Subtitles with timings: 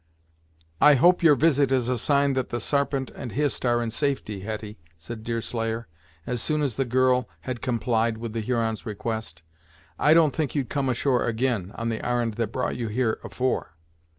[0.81, 4.39] "I hope your visit is a sign that the Sarpent and Hist are in safety,
[4.39, 5.87] Hetty," said Deerslayer,
[6.25, 9.43] as soon as the girl had complied with the Huron's request.
[9.99, 13.73] "I don't think you'd come ashore ag'in, on the arr'nd that brought you here afore."